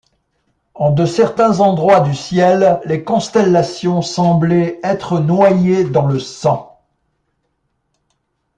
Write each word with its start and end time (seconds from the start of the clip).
En 0.73 0.89
de 0.89 1.05
certains 1.05 1.59
endroits 1.59 1.99
du 1.99 2.15
ciel, 2.15 2.81
les 2.85 3.03
constellations 3.03 4.01
semblaient 4.01 4.79
être 4.81 5.19
noyées 5.19 5.83
dans 5.83 6.07
le 6.07 6.17
sang. 6.17 6.79